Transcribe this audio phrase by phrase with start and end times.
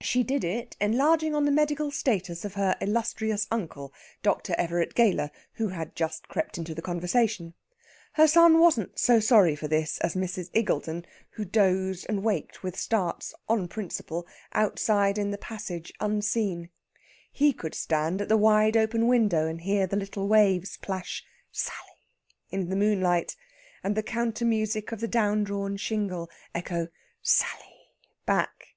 [0.00, 4.54] She did it enlarging on the medical status of her illustrious uncle, Dr.
[4.56, 7.52] Everett Gayler, who had just crept into the conversation.
[8.14, 10.48] Her son wasn't so sorry for this as Mrs.
[10.54, 16.70] Iggulden, who dozed and waked with starts, on principle, outside in the passage unseen.
[17.30, 21.22] He could stand at the wide open window, and hear the little waves plash
[21.52, 22.08] "Sally"
[22.48, 23.36] in the moonlight,
[23.84, 26.88] and the counter music of the down drawn shingle echo
[27.20, 27.92] "Sally"
[28.24, 28.68] back.